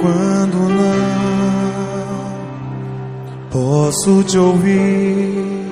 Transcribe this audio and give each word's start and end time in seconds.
Quando 0.00 0.56
não 0.56 1.00
posso 3.50 4.22
te 4.24 4.38
ouvir 4.38 5.70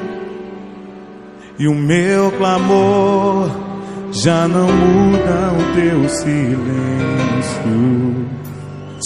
e 1.58 1.66
o 1.66 1.74
meu 1.74 2.30
clamor 2.32 3.50
já 4.12 4.46
não 4.46 4.66
muda 4.66 5.52
o 5.52 5.74
teu 5.74 6.08
silêncio. 6.08 6.58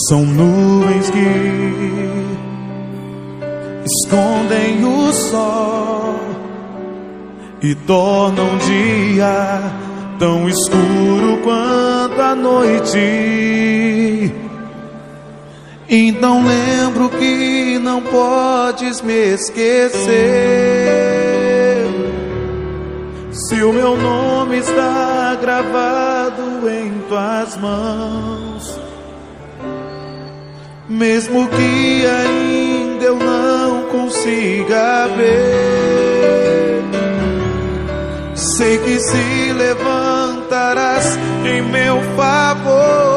São 0.08 0.24
nuvens 0.24 1.10
que 1.10 1.62
escondem 3.84 4.84
o 4.84 5.12
sol 5.12 6.14
e 7.62 7.74
tornam 7.74 8.54
o 8.54 8.58
dia 8.58 9.60
tão 10.18 10.48
escuro 10.48 11.38
quanto 11.44 12.20
a 12.20 12.34
noite. 12.34 13.72
Então 15.94 16.42
lembro 16.42 17.10
que 17.10 17.78
não 17.78 18.00
podes 18.00 19.02
me 19.02 19.34
esquecer. 19.34 20.00
Se 23.30 23.62
o 23.62 23.74
meu 23.74 23.94
nome 23.94 24.56
está 24.56 25.36
gravado 25.38 26.66
em 26.66 26.98
tuas 27.10 27.58
mãos, 27.58 28.80
mesmo 30.88 31.46
que 31.48 32.06
ainda 32.06 33.04
eu 33.04 33.16
não 33.16 33.82
consiga 33.90 35.08
ver, 35.08 36.82
sei 38.34 38.78
que 38.78 38.98
se 38.98 39.52
levantarás 39.52 41.18
em 41.44 41.60
meu 41.60 42.00
favor. 42.16 43.11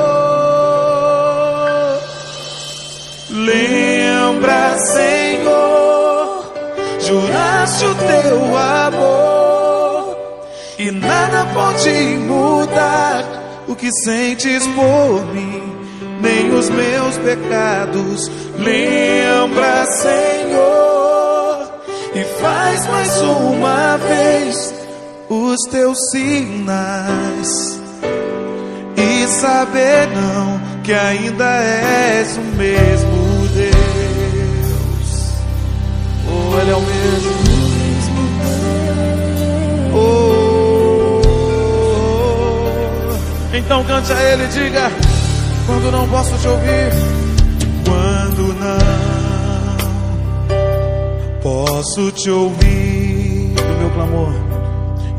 Lembra, 3.45 4.75
Senhor, 4.79 6.51
juraste 6.99 7.85
o 7.85 7.93
teu 7.93 8.57
amor. 8.57 10.17
E 10.79 10.89
nada 10.89 11.45
pode 11.53 11.91
mudar 12.27 13.23
o 13.67 13.75
que 13.75 13.91
sentes 14.03 14.65
por 14.69 15.25
mim, 15.31 15.61
nem 16.21 16.51
os 16.55 16.71
meus 16.71 17.19
pecados. 17.19 18.31
Lembra, 18.57 19.85
Senhor, 19.91 21.71
e 22.15 22.23
faz 22.41 22.87
mais 22.87 23.21
uma 23.21 23.97
vez 23.97 24.73
os 25.29 25.61
teus 25.69 25.99
sinais. 26.09 27.79
E 28.97 29.27
saber 29.27 30.07
não 30.15 30.59
que 30.81 30.93
ainda 30.93 31.45
és 31.45 32.37
o 32.37 32.41
mesmo 32.57 33.24
Oh, 36.55 36.59
Ele 36.59 36.71
é 36.71 36.75
o 36.75 36.81
mesmo. 36.81 37.31
Oh, 39.93 41.21
então 43.57 43.83
cante 43.83 44.13
a 44.13 44.23
Ele 44.23 44.43
e 44.45 44.47
diga: 44.47 44.89
Quando 45.65 45.91
não 45.91 46.07
posso 46.07 46.37
te 46.37 46.47
ouvir, 46.47 46.93
quando 47.85 48.53
não 48.59 48.77
posso 51.41 52.11
te 52.11 52.29
ouvir, 52.29 53.53
o 53.59 53.79
meu 53.79 53.89
clamor 53.89 54.33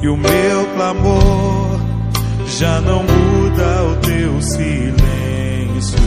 e 0.01 0.09
o 0.09 0.17
meu 0.17 0.67
clamor 0.75 1.81
já 2.47 2.81
não 2.81 3.03
muda 3.03 3.85
o 3.85 3.97
teu 3.97 4.41
silêncio. 4.41 5.99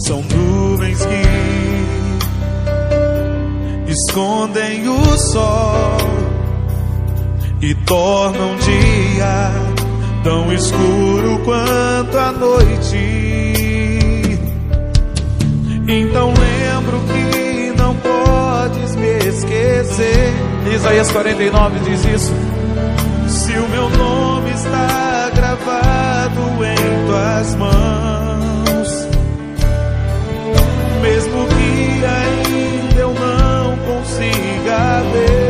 São 0.00 0.22
nuvens 0.22 1.06
que 1.06 1.65
escondem 3.96 4.88
o 4.88 5.18
sol 5.18 5.96
e 7.62 7.74
tornam 7.74 8.52
o 8.52 8.56
dia 8.56 9.50
tão 10.22 10.52
escuro 10.52 11.40
quanto 11.44 12.18
a 12.18 12.32
noite. 12.32 12.98
Então 15.88 16.34
lembro 16.34 17.00
que 17.06 17.72
não 17.78 17.94
podes 17.94 18.96
me 18.96 19.18
esquecer. 19.28 20.34
Isaías 20.74 21.10
49 21.10 21.78
diz 21.80 22.04
isso. 22.04 22.32
Se 23.28 23.52
o 23.52 23.68
meu 23.68 23.88
nome 23.90 24.50
está 24.50 25.30
gravado 25.34 26.40
em 26.64 27.06
tuas 27.06 27.54
mãos, 27.54 28.15
consiga 34.76 35.45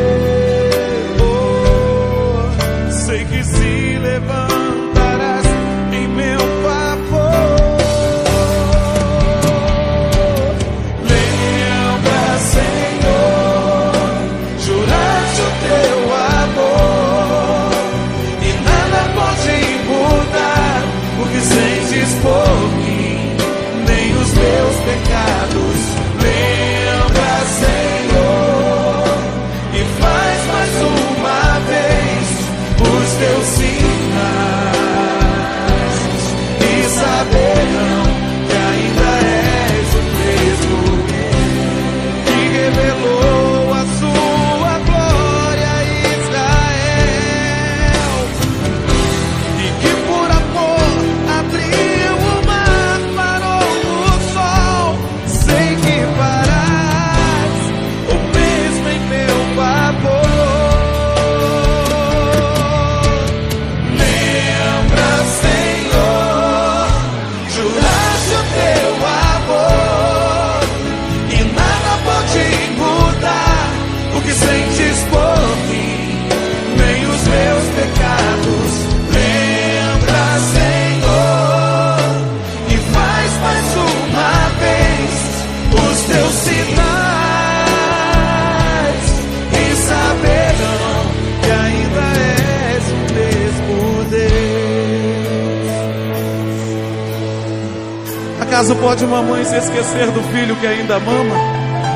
Acaso 98.56 98.74
pode 98.76 99.04
uma 99.04 99.20
mãe 99.20 99.44
se 99.44 99.54
esquecer 99.54 100.10
do 100.12 100.22
filho 100.32 100.56
que 100.56 100.66
ainda 100.66 100.98
mama? 100.98 101.34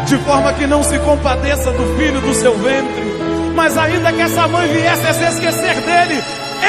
De 0.05 0.19
forma 0.19 0.53
que 0.53 0.67
não 0.67 0.83
se 0.83 0.99
compadeça 0.99 1.73
do 1.73 1.97
filho 1.97 2.21
do 2.21 2.35
seu 2.35 2.55
ventre. 2.59 3.03
Mas 3.55 3.79
ainda 3.79 4.13
que 4.13 4.21
essa 4.21 4.47
mãe 4.47 4.69
viesse 4.69 5.07
a 5.07 5.15
se 5.15 5.25
esquecer 5.25 5.75
dele, 5.77 6.23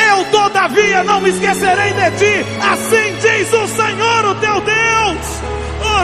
eu 0.09 0.23
todavia 0.31 1.03
não 1.03 1.19
me 1.19 1.31
esquecerei 1.31 1.91
de 1.91 2.11
ti. 2.11 2.45
Assim 2.71 3.15
diz 3.19 3.51
o 3.51 3.67
Senhor, 3.67 4.25
o 4.27 4.35
teu 4.35 4.61
Deus. 4.61 5.41
Oh. 5.81 6.01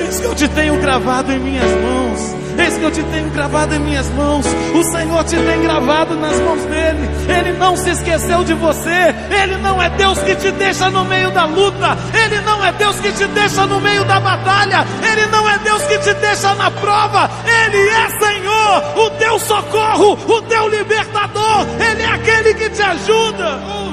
Eis 0.00 0.18
que 0.18 0.26
eu 0.26 0.34
te 0.34 0.48
tenho 0.48 0.76
gravado 0.80 1.30
em 1.30 1.38
minhas 1.38 1.70
mãos. 1.70 2.31
Eis 2.58 2.76
que 2.78 2.84
eu 2.84 2.90
te 2.90 3.02
tenho 3.04 3.30
gravado 3.30 3.74
em 3.74 3.78
minhas 3.78 4.08
mãos. 4.10 4.46
O 4.74 4.82
Senhor 4.84 5.24
te 5.24 5.36
tem 5.36 5.62
gravado 5.62 6.14
nas 6.16 6.38
mãos 6.40 6.62
dele. 6.64 7.08
Ele 7.28 7.52
não 7.58 7.76
se 7.76 7.90
esqueceu 7.90 8.44
de 8.44 8.54
você. 8.54 9.14
Ele 9.30 9.56
não 9.58 9.82
é 9.82 9.90
Deus 9.90 10.18
que 10.18 10.34
te 10.36 10.50
deixa 10.52 10.90
no 10.90 11.04
meio 11.04 11.30
da 11.30 11.44
luta. 11.44 11.96
Ele 12.14 12.40
não 12.42 12.64
é 12.64 12.72
Deus 12.72 12.96
que 13.00 13.12
te 13.12 13.26
deixa 13.26 13.66
no 13.66 13.80
meio 13.80 14.04
da 14.04 14.20
batalha. 14.20 14.86
Ele 15.02 15.26
não 15.26 15.48
é 15.48 15.58
Deus 15.58 15.82
que 15.84 15.98
te 15.98 16.14
deixa 16.14 16.54
na 16.54 16.70
prova. 16.70 17.30
Ele 17.46 17.88
é 17.88 18.08
Senhor, 18.18 19.06
o 19.06 19.10
teu 19.10 19.38
socorro, 19.38 20.18
o 20.26 20.42
teu 20.42 20.68
libertador. 20.68 21.66
Ele 21.90 22.02
é 22.02 22.06
aquele 22.06 22.54
que 22.54 22.70
te 22.70 22.82
ajuda. 22.82 23.60
Oh. 23.66 23.91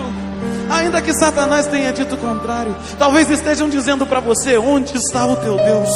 Ainda 0.80 1.02
que 1.02 1.14
Satanás 1.14 1.68
tenha 1.68 1.92
dito 1.92 2.16
o 2.16 2.18
contrário, 2.18 2.74
talvez 2.98 3.30
estejam 3.30 3.68
dizendo 3.70 4.06
para 4.06 4.22
você: 4.22 4.58
onde 4.58 4.96
está 4.96 5.26
o 5.26 5.36
teu 5.36 5.58
Deus? 5.58 5.90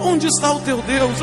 Onde 0.00 0.28
está 0.28 0.52
o 0.52 0.60
teu 0.60 0.80
Deus? 0.82 1.20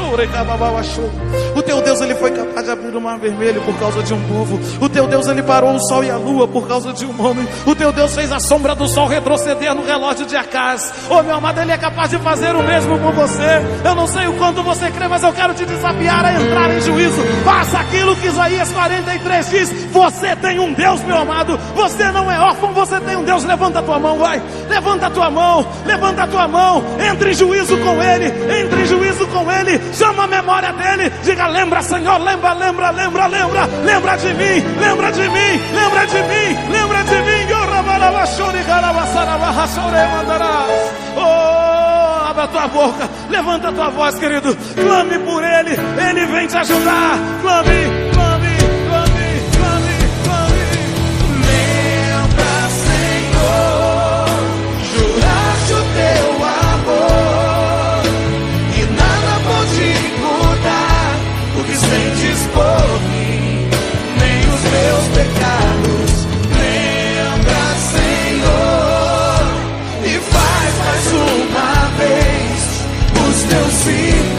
Teu 1.66 1.82
Deus 1.82 2.02
ele 2.02 2.16
foi 2.16 2.32
capaz 2.32 2.66
de 2.66 2.72
abrir 2.72 2.96
o 2.96 3.02
mar 3.02 3.18
vermelho 3.18 3.62
por 3.62 3.78
causa 3.80 4.04
de 4.04 4.14
um 4.14 4.22
povo. 4.28 4.60
O 4.80 4.88
teu 4.88 5.08
Deus 5.08 5.28
ele 5.28 5.42
parou 5.42 5.74
o 5.76 5.80
sol 5.80 6.04
e 6.04 6.12
a 6.12 6.18
lua 6.18 6.48
por 6.48 6.68
causa 6.68 6.94
de 6.94 7.06
um 7.06 7.26
homem. 7.26 7.48
O 7.66 7.76
teu 7.76 7.92
Deus 7.92 8.14
fez 8.14 8.32
a 8.32 8.40
sombra 8.40 8.76
do 8.76 8.88
sol 8.88 9.08
retroceder 9.08 9.74
no 9.74 9.84
relógio 9.84 10.26
de 10.26 10.36
Acaz. 10.36 10.94
Oh 11.10 11.24
meu 11.24 11.36
amado, 11.36 11.60
ele 11.62 11.72
é 11.72 11.78
capaz 11.78 12.10
de 12.12 12.20
fazer 12.20 12.56
o 12.56 12.64
mesmo 12.64 13.00
com 13.00 13.12
você. 13.12 13.62
Eu 13.84 13.96
não 13.96 14.08
sei 14.08 14.28
o 14.28 14.34
quanto 14.34 14.62
você 14.62 14.92
crê, 14.92 15.08
mas 15.08 15.24
eu 15.24 15.34
quero 15.34 15.54
te 15.54 15.66
desafiar 15.66 16.26
a 16.26 16.34
entrar 16.34 16.70
em 16.70 16.82
juízo. 16.82 17.22
Faça 17.44 17.80
aquilo 17.80 18.16
que 18.16 18.28
Isaías 18.28 18.72
43 18.72 19.50
diz. 19.50 19.86
Você 19.92 20.36
tem 20.36 20.60
um 20.60 20.74
Deus, 20.74 21.02
meu 21.04 21.18
amado. 21.18 21.58
Você 21.76 22.12
não 22.12 22.32
é 22.32 22.40
órfão, 22.40 22.74
você 22.74 23.00
tem 23.00 23.16
um 23.16 23.24
Deus. 23.24 23.44
Levanta 23.44 23.80
a 23.80 23.84
tua 23.84 24.00
mão, 24.00 24.18
vai. 24.18 24.42
Levanta 24.70 25.08
a 25.08 25.10
tua 25.10 25.30
mão. 25.30 25.66
Levanta 25.86 26.24
a 26.24 26.28
tua 26.28 26.48
mão. 26.48 26.84
Entre 27.00 27.32
em 27.32 27.34
juízo 27.34 27.78
com 27.78 28.02
ele. 28.04 28.26
Entre 28.62 28.82
em 28.82 28.86
juízo 28.86 29.28
com 29.28 29.52
ele. 29.52 29.82
Chama 29.94 30.24
a 30.24 30.28
memória 30.28 30.72
dele. 30.74 31.12
Diga: 31.24 31.55
lembra, 31.56 31.81
Senhor. 31.81 32.19
Lembra, 32.22 32.54
lembra, 32.54 32.92
lembra, 32.92 33.28
lembra. 33.28 33.68
Lembra 33.84 34.18
de 34.18 34.34
mim. 34.34 34.63
Lembra 34.80 35.12
de 35.12 35.30
mim. 35.30 35.54
Lembra 35.74 36.06
de 36.06 36.22
mim. 36.31 36.72
Lembra 36.72 37.04
de 37.04 37.22
mim. 37.22 37.36
Oh, 41.18 42.30
abra 42.30 42.48
tua 42.48 42.68
boca. 42.68 43.10
Levanta 43.30 43.72
tua 43.72 43.90
voz, 43.90 44.16
querido. 44.16 44.56
Clame 44.75 45.19
por 45.19 45.44
ele. 45.44 45.78
Ele 46.10 46.25
vem 46.25 46.48
te 46.48 46.57
ajudar. 46.57 47.18
Clame. 47.42 48.05
assim. 73.88 74.35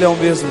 Ele 0.00 0.06
é 0.06 0.08
o 0.08 0.16
mesmo. 0.16 0.48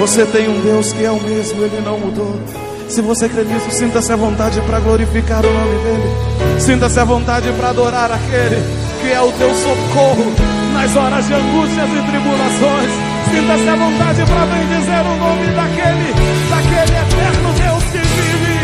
Você 0.00 0.26
tem 0.26 0.50
um 0.50 0.60
Deus 0.60 0.92
que 0.92 1.02
é 1.02 1.10
o 1.10 1.18
mesmo, 1.18 1.62
Ele 1.62 1.80
não 1.80 1.98
mudou. 1.98 2.38
Se 2.86 3.00
você 3.00 3.26
crê 3.26 3.42
nisso, 3.42 3.70
sinta-se 3.70 4.12
à 4.12 4.16
vontade 4.16 4.60
para 4.66 4.80
glorificar 4.80 5.42
o 5.46 5.50
nome 5.50 5.78
dEle. 5.82 6.60
Sinta-se 6.60 7.00
à 7.00 7.04
vontade 7.04 7.50
para 7.52 7.70
adorar 7.70 8.12
aquele 8.12 8.62
que 9.00 9.10
é 9.10 9.20
o 9.22 9.32
teu 9.32 9.48
socorro 9.54 10.26
nas 10.74 10.94
horas 10.94 11.26
de 11.26 11.32
angústias 11.32 11.88
e 11.88 12.02
tribulações. 12.10 12.90
Sinta-se 13.32 13.66
à 13.66 13.76
vontade 13.76 14.22
para 14.26 14.44
bendizer 14.44 15.06
o 15.06 15.16
nome 15.16 15.46
daquele, 15.56 16.12
daquele 16.50 16.98
eterno 17.00 17.48
Deus 17.56 17.84
que 17.84 17.98
vive, 17.98 18.58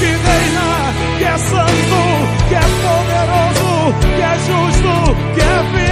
que 0.00 0.10
reina, 0.20 0.68
que 1.16 1.24
é 1.24 1.38
santo, 1.48 2.00
que 2.46 2.54
é 2.54 2.66
poderoso, 2.84 3.72
que 4.04 4.20
é 4.20 4.36
justo, 4.44 4.92
que 5.32 5.40
é 5.40 5.56
fiel, 5.72 5.87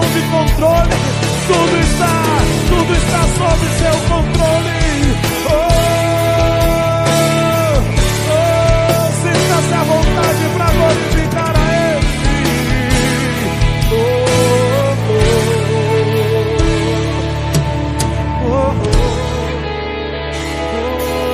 de 0.00 0.20
controle. 0.30 0.94
Tudo 1.46 1.76
está, 1.78 2.14
tudo 2.68 2.92
está 2.94 3.20
sob 3.38 3.60
seu 3.78 3.96
controle. 4.08 4.76
Oh, 5.48 5.54
oh, 8.32 9.06
sinta-se 9.22 9.74
à 9.74 9.82
vontade 9.84 10.44
para 10.56 10.68
glorificar 10.72 11.54
a 11.56 11.58
Ele. 11.76 12.06
Oh, 13.92 13.96
oh, 15.08 15.12
oh, 15.12 15.32
oh, 18.46 18.72
oh, 18.72 18.82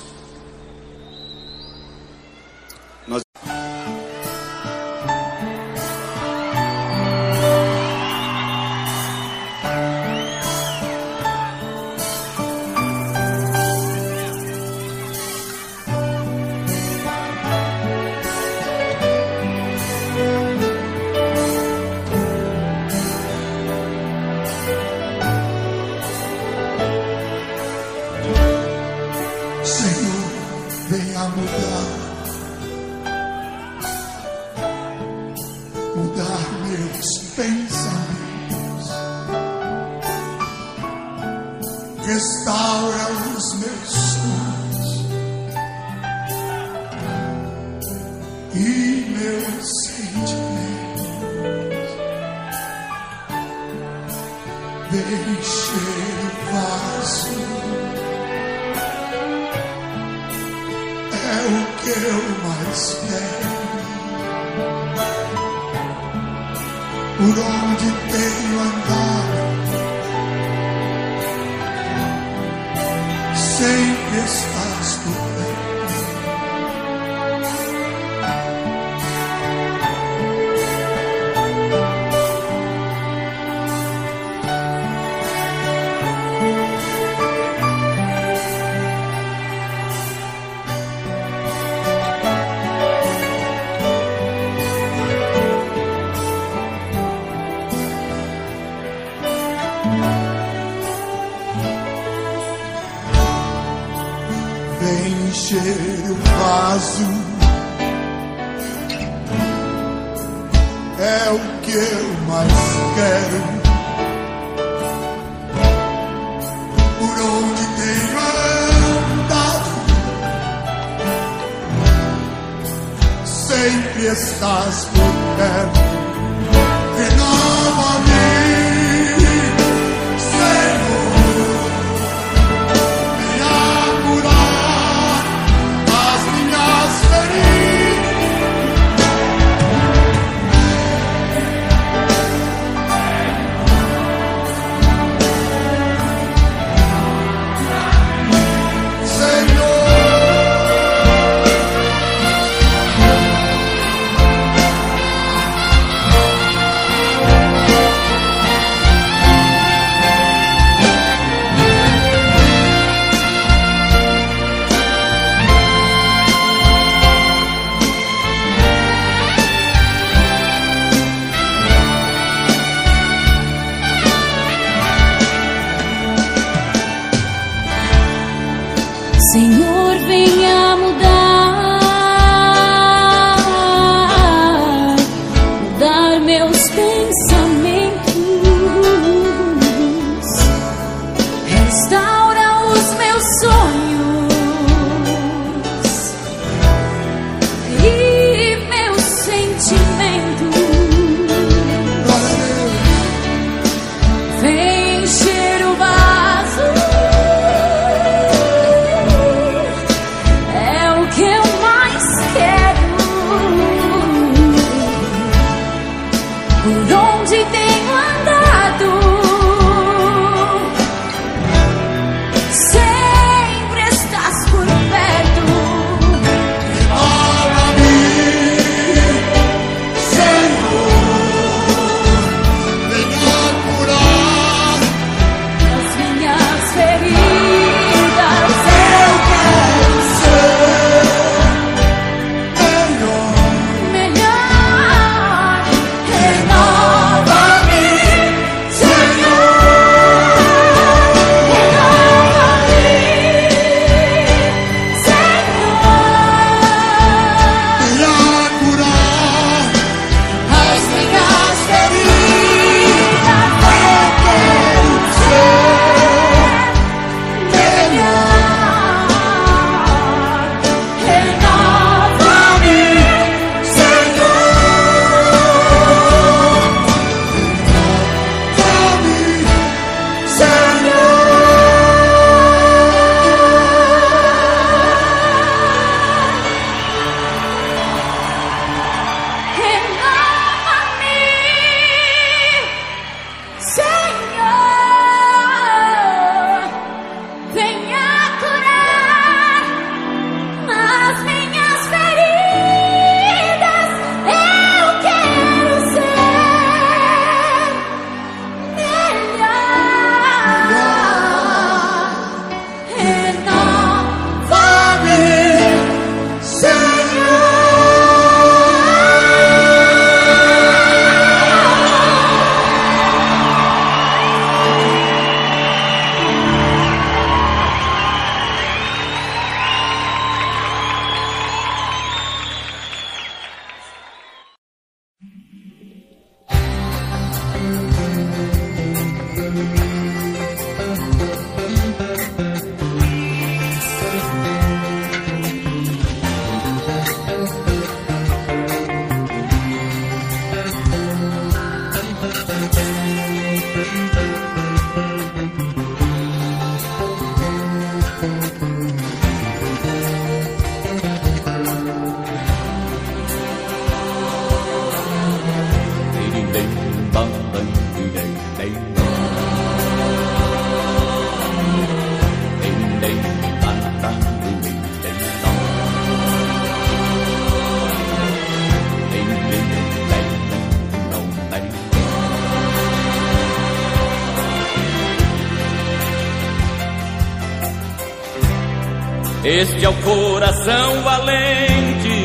Este 389.67 389.83
é 389.83 389.89
o 389.89 389.93
coração 389.95 391.01
valente. 391.01 392.17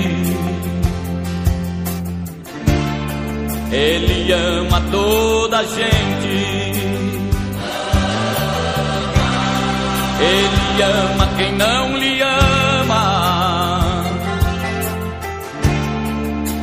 Ele 3.72 4.32
ama 4.32 4.80
toda 4.92 5.58
a 5.58 5.64
gente. 5.64 6.72
Ele 10.20 10.82
ama 10.82 11.28
quem 11.36 11.52
não 11.56 11.96
lhe 11.96 12.22
ama. 12.22 13.80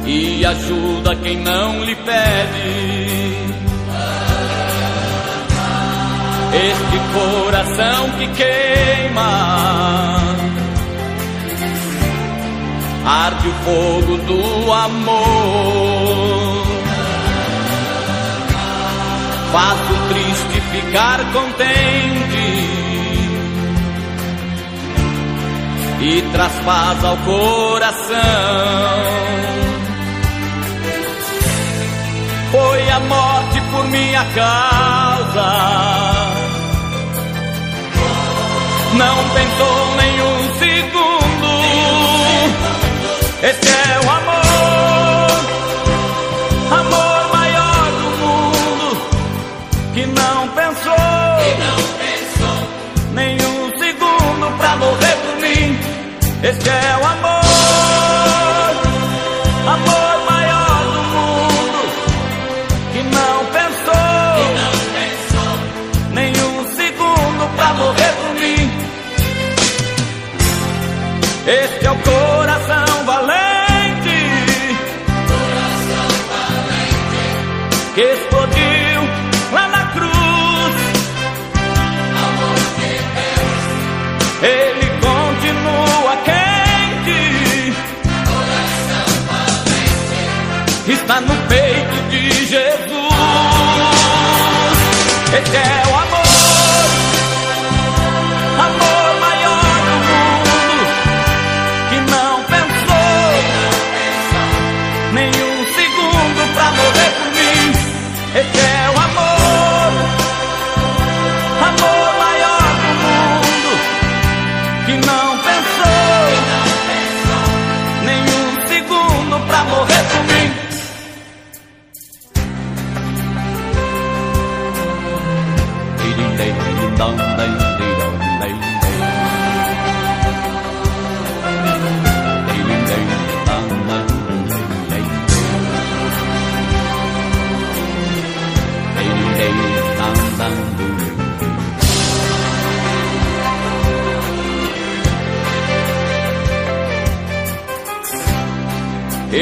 E 0.05 0.45
ajuda 0.45 1.15
quem 1.17 1.37
não 1.41 1.83
lhe 1.83 1.95
pede. 1.95 3.35
Este 6.53 6.99
coração 7.13 8.09
que 8.17 8.27
queima 8.27 10.08
arde 13.09 13.47
o 13.47 13.53
fogo 13.65 14.17
do 14.17 14.71
amor. 14.71 16.63
Faz 19.51 19.79
o 19.89 20.09
triste 20.09 20.61
ficar 20.71 21.19
contente 21.33 22.69
e 26.01 26.21
traz 26.31 26.53
paz 26.59 27.03
ao 27.03 27.17
coração. 27.17 28.19
Foi 32.51 32.89
a 32.89 32.99
morte 32.99 33.61
por 33.71 33.85
minha 33.85 34.23
causa. 34.35 35.49
Não 38.93 39.15
pensou 39.33 39.95
nenhum 39.97 40.59
segundo. 40.59 41.08
Esse 43.41 43.69
é 43.69 43.99
o 44.05 44.09
amor, 44.09 45.31
amor 46.77 47.29
maior 47.33 47.85
do 47.99 48.09
mundo, 48.19 48.97
que 49.93 50.05
não 50.07 50.49
pensou, 50.49 50.93
nenhum 53.13 53.71
segundo 53.79 54.57
pra 54.57 54.75
morrer 54.75 55.15
por 55.25 55.35
mim. 55.37 55.79
Esse 56.43 56.69
é 56.69 56.97
o 57.01 57.05
amor, 57.07 57.45
amor 59.67 60.25
maior 60.29 60.83
do 60.83 61.01
mundo, 61.15 61.79
que 62.91 63.01
não 63.03 63.45
pensou, 63.53 64.43
nenhum 66.11 66.75
segundo 66.75 67.47
pra 67.55 67.73
morrer 67.73 68.13
por 68.21 68.33
mim. 68.35 68.69
Este 71.47 71.85
é 71.85 71.91
o 71.91 71.95
coração 71.99 72.48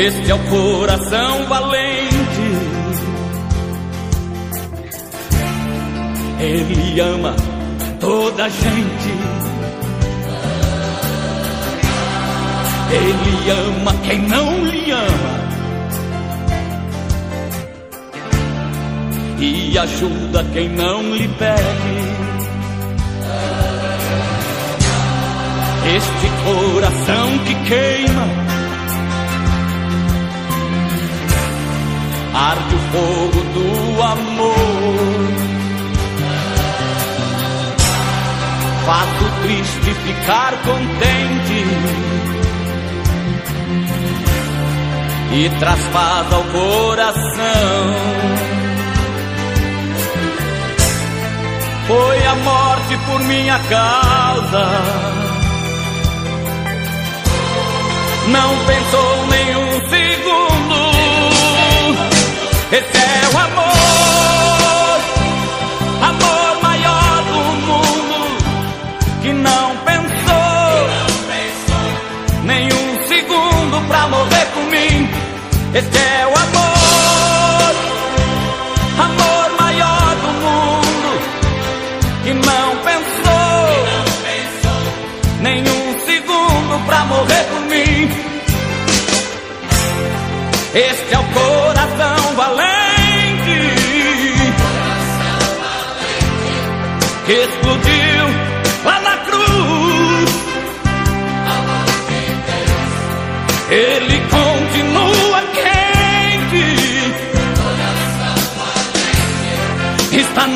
Este 0.07 0.31
é 0.31 0.35
o 0.35 0.39
coração 0.39 1.45
valente. 1.47 2.47
Ele 6.39 7.01
ama 7.01 7.35
toda 7.99 8.45
a 8.45 8.47
gente. 8.47 9.13
Ele 12.89 13.51
ama 13.51 13.93
quem 14.05 14.21
não 14.29 14.63
lhe 14.63 14.91
ama. 14.91 15.37
E 19.41 19.77
ajuda 19.77 20.45
quem 20.53 20.69
não 20.69 21.01
lhe 21.01 21.27
pede. 21.27 21.97
Este 25.97 26.29
coração 26.45 27.37
que 27.39 27.55
queima. 27.67 28.46
Arde 32.37 32.75
o 32.75 32.79
fogo 32.91 33.41
do 33.55 34.01
amor. 34.03 35.47
Faz 38.85 39.21
o 39.21 39.41
triste 39.41 39.93
ficar 40.05 40.53
contente 40.63 41.65
e 45.33 45.49
traz 45.59 45.81
paz 45.87 46.33
ao 46.33 46.43
coração. 46.43 48.27
Foi 51.87 52.25
a 52.25 52.35
morte 52.35 52.97
por 53.05 53.19
minha 53.23 53.59
causa. 53.59 54.67
Não 58.27 58.65
pensou 58.65 59.27
nenhum 59.27 59.89
segundo. 59.89 60.66
Esse 62.69 62.97
é 62.97 63.29
o 63.33 63.37
amor, 63.37 64.99
amor 66.01 66.61
maior 66.61 67.23
do 67.23 67.39
mundo, 67.65 68.19
que 69.21 69.31
não 69.31 69.77
pensou, 69.85 70.89
nenhum 72.43 73.07
segundo 73.07 73.87
pra 73.87 74.07
morrer 74.09 74.45
por 74.53 74.63
mim. 74.63 75.09
Esse 75.73 75.97
é 75.97 76.27
o 76.27 76.35
amor, 76.37 77.73
amor 78.99 79.49
maior 79.61 80.15
do 80.17 80.27
mundo, 80.43 81.21
que 82.25 82.33
não 82.33 82.75
pensou, 82.83 83.69
nenhum 85.39 85.99
segundo 86.05 86.85
pra 86.85 87.05
morrer 87.05 87.45
por 87.45 87.61
mim. 87.61 88.11
Este 90.73 91.13
é 91.15 91.17
o 91.17 91.23
coração 91.23 91.66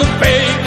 está 0.02 0.56
no 0.56 0.61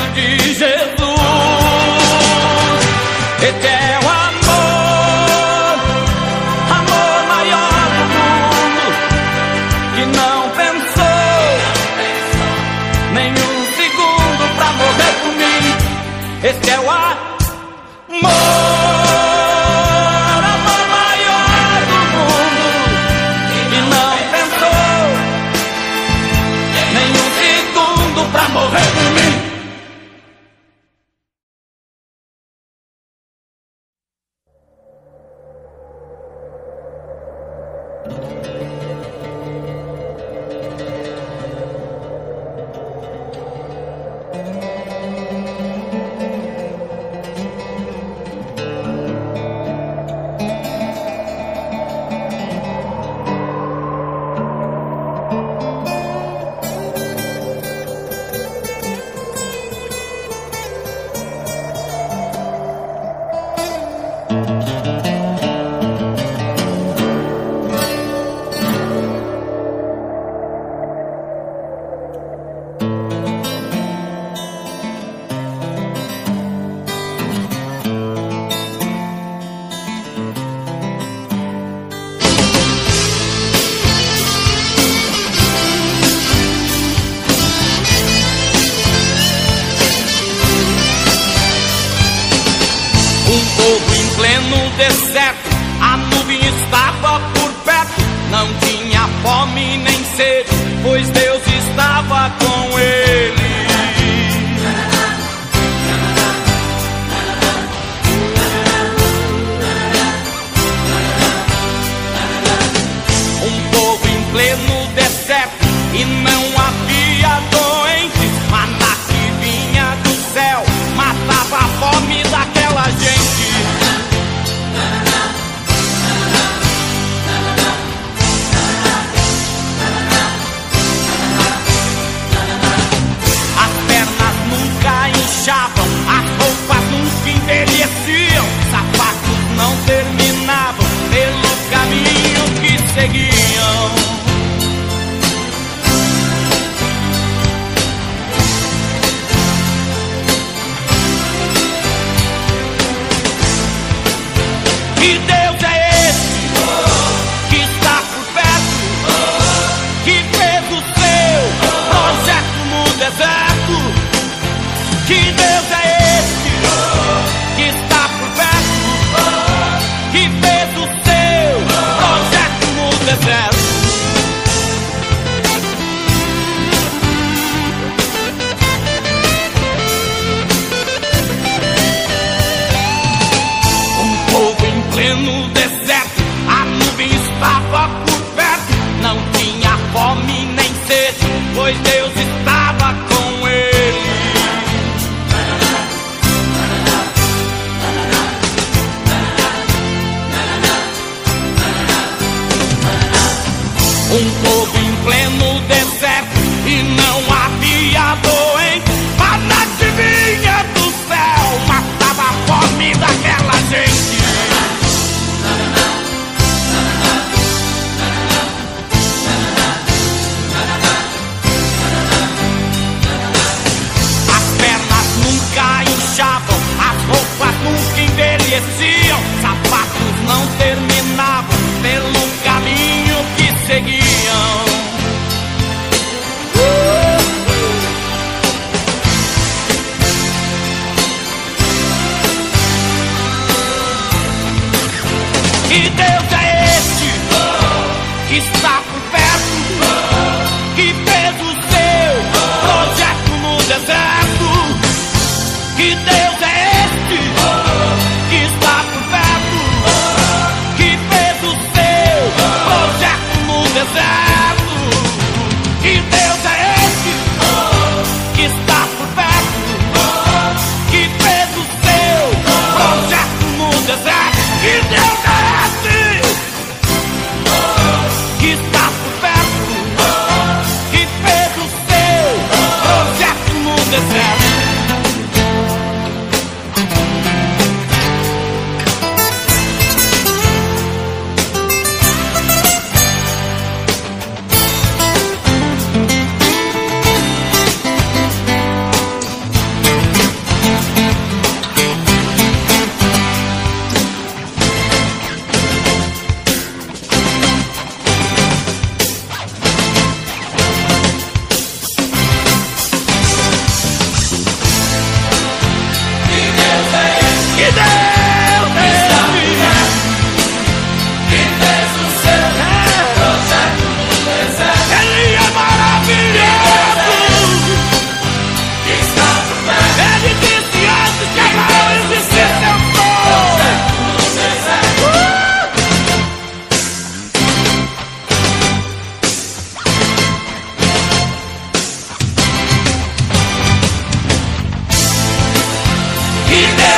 morro 93.64 93.94
em 93.94 94.07
pleno 94.14 94.70
deserto, 94.77 95.48
a 95.81 95.96
nuvem 95.96 96.38
estava 96.38 97.20
por 97.35 97.50
perto. 97.64 98.03
Não 98.31 98.46
tinha 98.61 99.09
fome 99.22 99.79
nem 99.79 100.05
sede, 100.16 100.50
pois 100.83 101.09
Deus 101.11 101.42
estava 101.46 102.31
com 102.38 102.79
ele. 102.79 103.03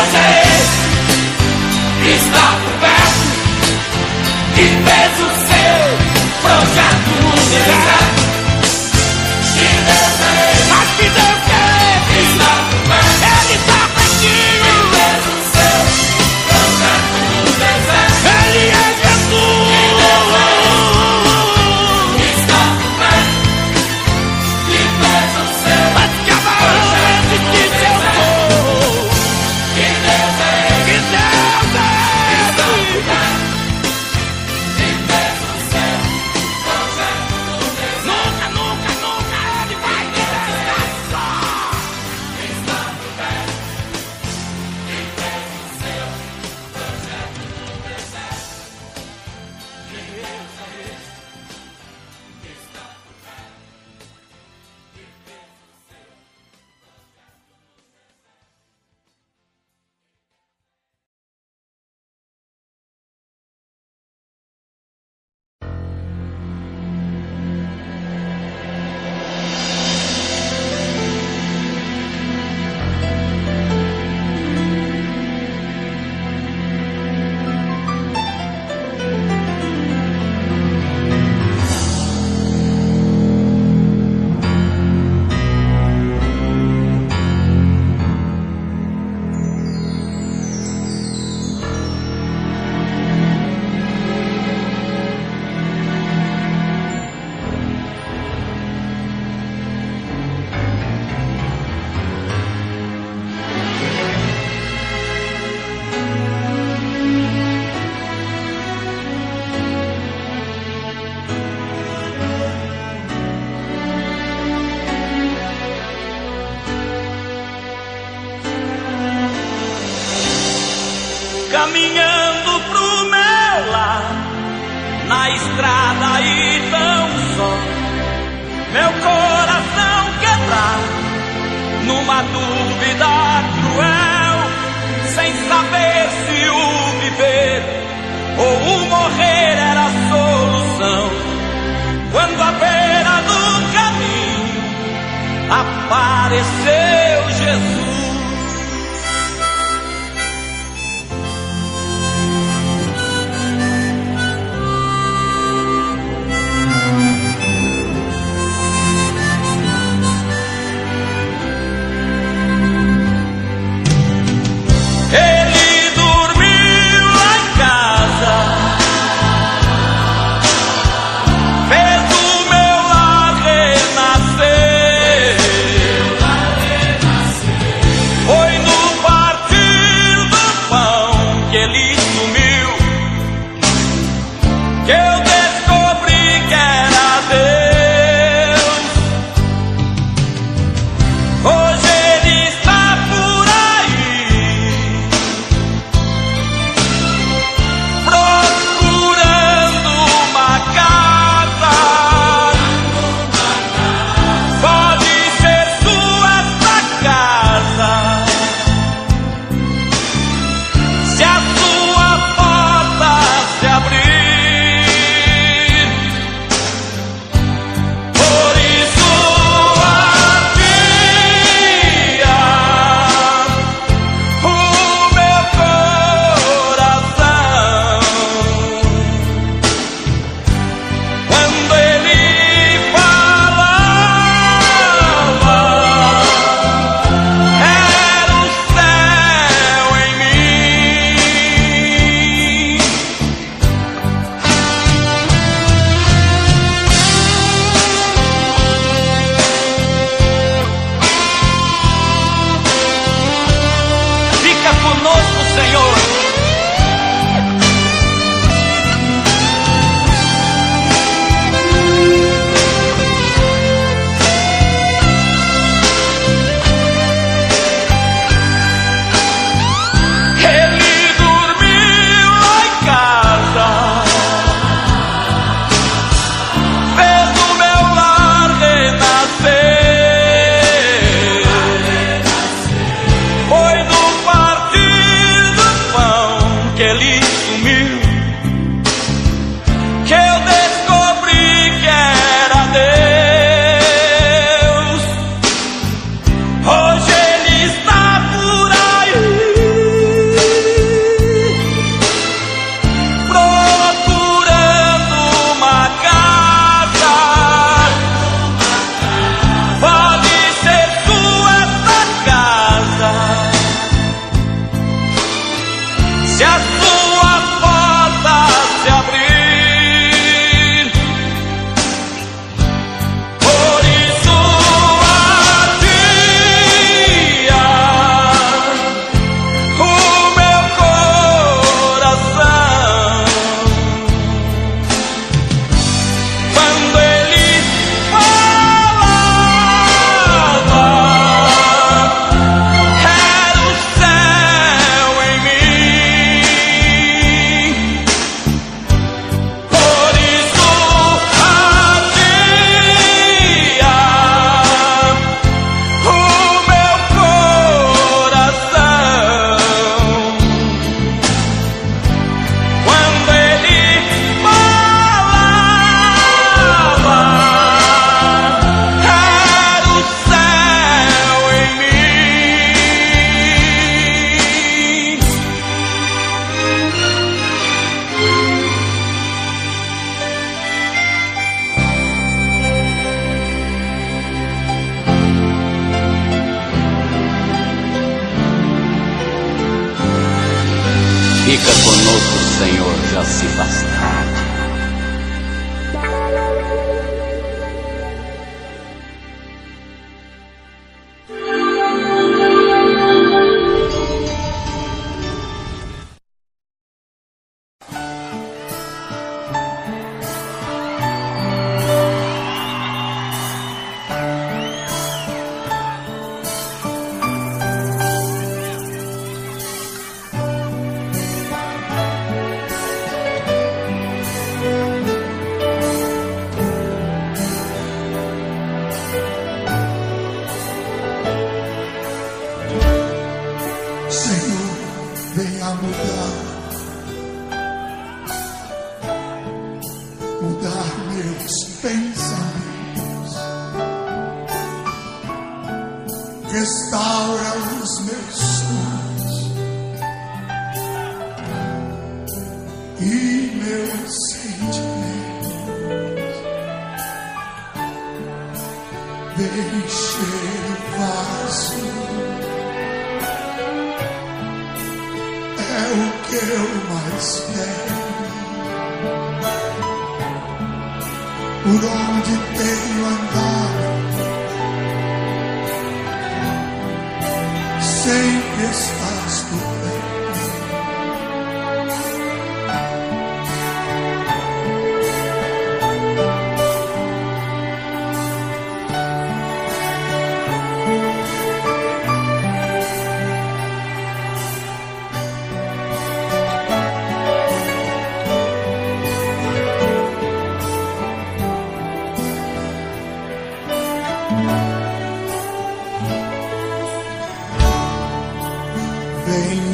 você 0.07 0.19
está 2.15 2.47
coberto 2.65 3.27
e 4.55 4.65
fez 4.85 5.15
o 5.21 5.31
seu 5.47 5.77
projeto 6.43 7.13
universal. 7.25 8.06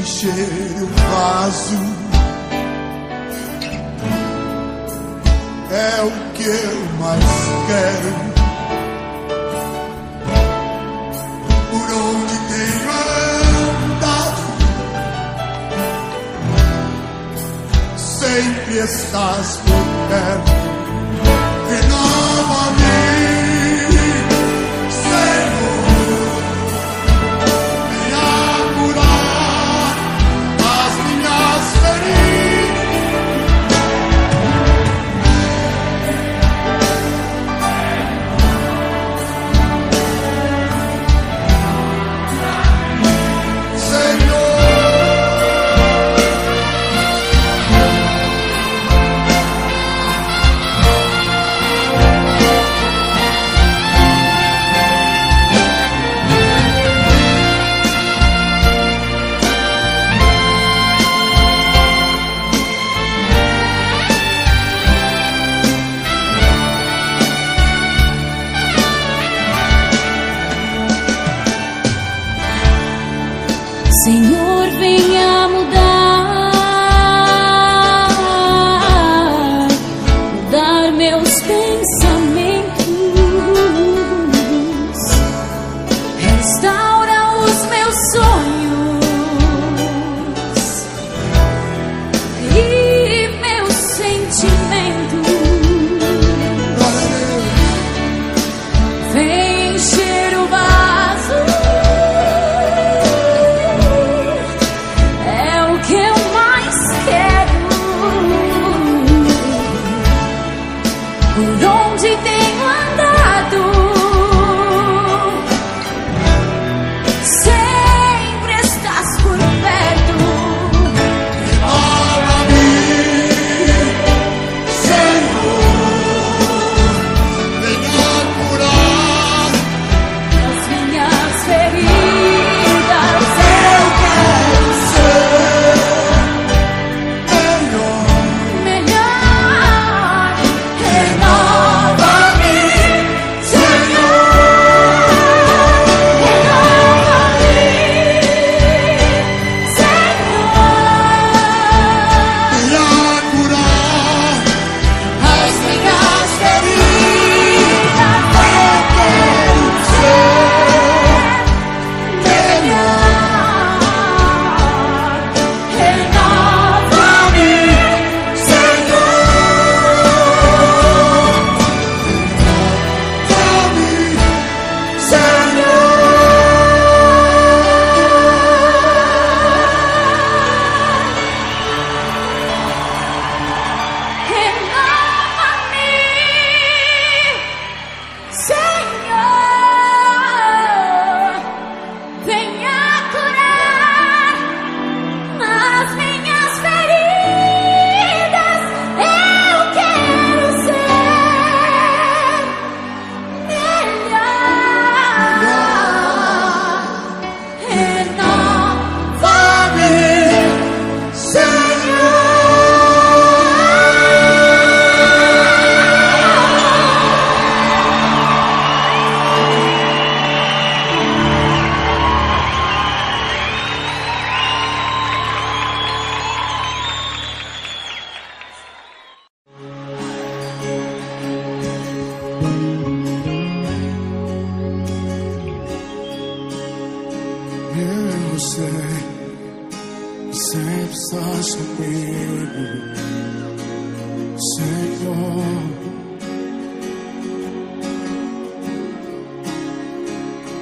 encher 0.03 0.83
o 0.83 0.87
vaso. 0.87 1.79
É 5.71 6.03
o 6.03 6.11
que 6.35 6.43
eu 6.43 6.77
mais 6.99 7.25
quero. 7.69 8.13
Por 11.71 11.89
onde 11.95 12.35
tenho 12.49 12.91
andado, 13.95 14.43
sempre 17.97 18.79
estás 18.79 19.57
por 19.59 19.85
perto. 20.09 20.62
things 81.47 82.02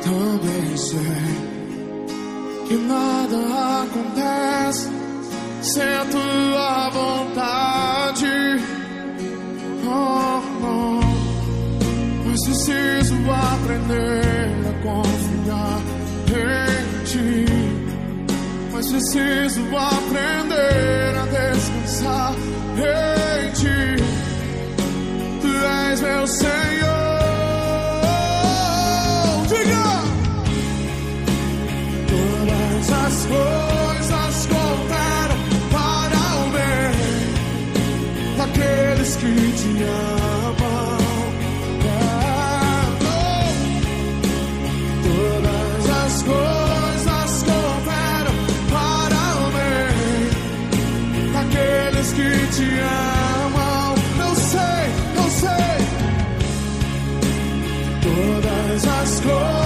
Também 0.02 0.76
sei 0.76 1.50
que 2.68 2.76
nada 2.76 3.82
acontece 3.82 4.88
sem 5.62 5.82
a 5.82 6.04
tua 6.06 6.90
vontade. 6.90 8.26
Oh, 9.84 10.40
oh. 10.62 11.00
Mas 12.26 12.44
preciso 12.44 13.14
aprender 13.30 14.52
a 14.68 14.72
confiar 14.82 15.80
em 16.30 17.04
ti. 17.04 17.46
Mas 18.72 18.90
preciso 18.90 19.60
aprender 19.76 21.18
a 21.18 21.26
descansar 21.26 22.34
em 22.76 23.52
ti. 23.52 24.02
Tu 25.40 25.48
és 25.48 26.00
meu 26.00 26.26
Senhor. 26.26 27.09
Daqueles 39.00 39.16
que 39.16 39.32
te 39.56 39.82
amam. 39.82 40.56
Oh. 40.62 42.00
Todas 45.02 45.88
as 46.04 46.22
coisas 46.22 47.42
cooperam 47.44 48.36
para 48.70 49.20
o 49.36 49.50
bem 49.56 50.30
daqueles 51.32 52.08
que 52.12 52.30
te 52.54 52.68
amam. 52.80 53.94
Eu 54.18 54.34
sei, 54.36 54.84
eu 55.16 55.28
sei. 55.30 55.76
Todas 58.02 58.80
as 58.86 59.20
coisas 59.20 59.59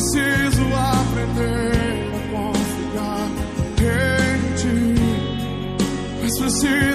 preciso 0.00 0.62
aprender 0.74 2.10
a 2.14 2.20
confiar 2.32 3.28
em 3.78 4.40
ti. 4.56 4.78
Mas 6.22 6.38
preciso 6.38 6.89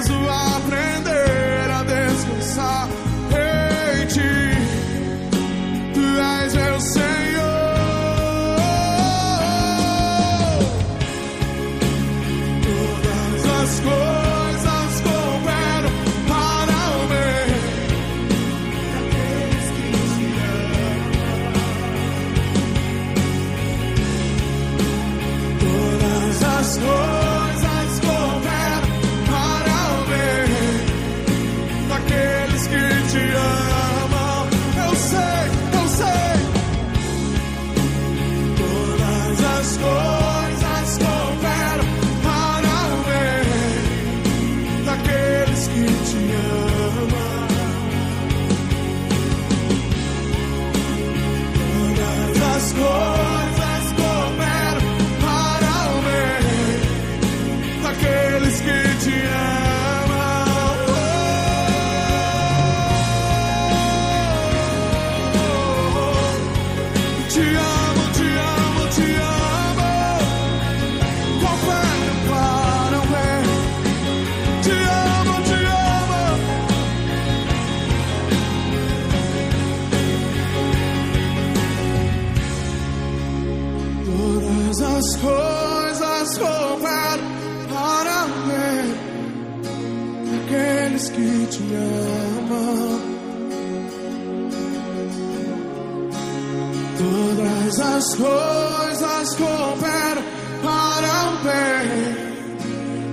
as 98.16 98.22
coisas 98.22 99.36
cooperam 99.36 100.24
para 100.64 101.14
o 101.28 101.36
bem 101.44 101.88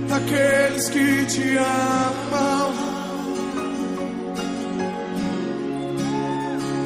daqueles 0.07 0.89
que 0.89 1.25
te 1.25 1.57
amam. 1.57 2.73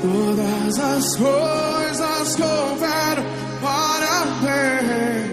Todas 0.02 0.80
as 0.80 1.16
coisas 1.16 2.36
cooperam 2.36 3.24
para 3.62 4.24
o 4.24 4.28
bem 4.42 5.26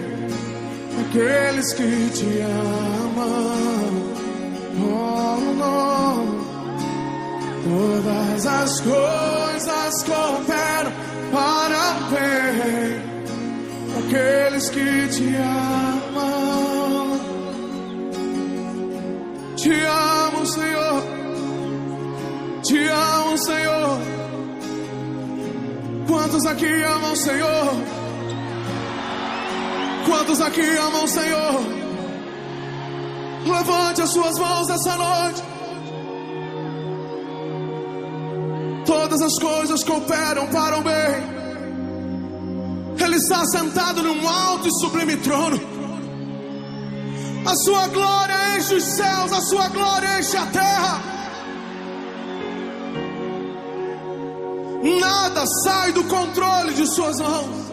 daqueles 0.97 1.73
que 1.73 2.09
te 2.11 2.41
amam. 2.41 3.95
Oh, 4.77 5.37
não. 5.57 6.15
Todas 7.63 8.45
as 8.45 8.81
coisas 8.81 10.03
cooperam 10.03 11.04
bem 12.09 13.15
daqueles 13.95 14.69
que 14.69 15.07
te 15.07 15.35
amam. 15.35 17.19
Te 19.55 19.73
amo, 19.85 20.45
Senhor. 20.45 21.03
Te 22.63 22.87
amo, 22.87 23.37
Senhor. 23.37 24.15
Quantos 26.07 26.45
aqui 26.45 26.83
amam 26.83 27.15
Senhor? 27.15 27.71
Quantos 30.05 30.41
aqui 30.41 30.77
amam 30.77 31.07
Senhor? 31.07 31.61
Levante 33.45 34.01
as 34.01 34.09
suas 34.09 34.39
mãos 34.39 34.69
essa 34.69 34.95
noite. 34.95 35.43
Todas 38.85 39.21
as 39.21 39.39
coisas 39.39 39.83
cooperam 39.83 40.47
para 40.47 40.77
o 40.77 40.81
bem. 40.81 41.34
Ele 43.15 43.23
está 43.23 43.45
sentado 43.45 44.03
num 44.03 44.27
alto 44.27 44.67
e 44.67 44.71
sublime 44.81 45.15
trono. 45.15 45.57
A 47.45 47.55
sua 47.55 47.87
glória 47.87 48.57
enche 48.57 48.75
os 48.75 48.83
céus, 48.83 49.31
a 49.31 49.39
sua 49.39 49.69
glória 49.69 50.19
enche 50.19 50.35
a 50.35 50.45
terra. 50.47 51.01
Nada 54.99 55.45
sai 55.63 55.93
do 55.93 56.03
controle 56.03 56.73
de 56.73 56.85
suas 56.87 57.17
mãos. 57.21 57.65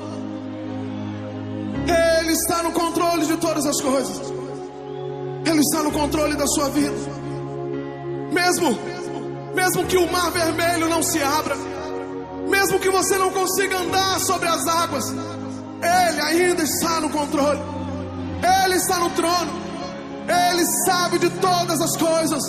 está 2.28 2.62
no 2.62 2.70
controle 2.70 3.26
de 3.26 3.36
todas 3.38 3.66
as 3.66 3.80
coisas. 3.80 4.32
Ele 5.44 5.60
está 5.60 5.82
no 5.82 5.90
controle 5.90 6.36
da 6.36 6.46
sua 6.46 6.68
vida. 6.68 6.94
Mesmo, 8.32 8.78
mesmo 9.56 9.86
que 9.86 9.96
o 9.96 10.08
mar 10.12 10.30
vermelho 10.30 10.88
não 10.88 11.02
se 11.02 11.20
abra, 11.20 11.56
mesmo 12.48 12.78
que 12.78 12.90
você 12.90 13.18
não 13.18 13.32
consiga 13.32 13.80
andar 13.80 14.20
sobre 14.20 14.46
as 14.46 14.64
águas, 14.68 15.31
Ele 15.82 16.20
ainda 16.20 16.62
está 16.62 17.00
no 17.00 17.10
controle. 17.10 17.60
Ele 18.64 18.76
está 18.76 18.98
no 18.98 19.10
trono. 19.10 19.52
Ele 20.28 20.64
sabe 20.86 21.18
de 21.18 21.30
todas 21.30 21.80
as 21.80 21.96
coisas. 21.96 22.42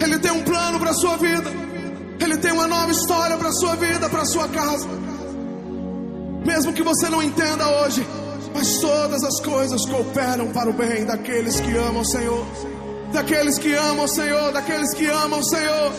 Ele 0.00 0.18
tem 0.18 0.30
um 0.30 0.42
plano 0.44 0.78
para 0.78 0.90
a 0.90 0.94
sua 0.94 1.16
vida. 1.16 1.50
Ele 2.20 2.36
tem 2.38 2.52
uma 2.52 2.66
nova 2.66 2.90
história 2.92 3.36
para 3.36 3.48
a 3.48 3.52
sua 3.52 3.74
vida, 3.76 4.08
para 4.08 4.22
a 4.22 4.26
sua 4.26 4.48
casa. 4.48 4.88
Mesmo 6.44 6.72
que 6.72 6.82
você 6.82 7.08
não 7.08 7.22
entenda 7.22 7.68
hoje, 7.82 8.06
mas 8.54 8.78
todas 8.78 9.22
as 9.24 9.40
coisas 9.40 9.84
cooperam 9.84 10.52
para 10.52 10.70
o 10.70 10.72
bem 10.72 11.04
daqueles 11.04 11.60
que 11.60 11.76
amam 11.76 12.02
o 12.02 12.06
Senhor. 12.06 12.46
Daqueles 13.12 13.58
que 13.58 13.74
amam 13.74 14.04
o 14.04 14.08
Senhor, 14.08 14.52
daqueles 14.52 14.94
que 14.94 15.06
amam 15.06 15.40
o 15.40 15.44
Senhor. 15.44 15.92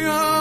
Amo, 0.00 0.31